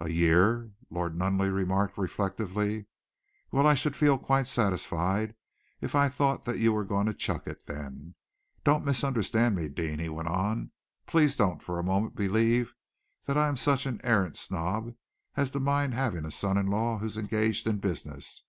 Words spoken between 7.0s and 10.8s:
to chuck it then. Don't misunderstand me, Deane," he went on.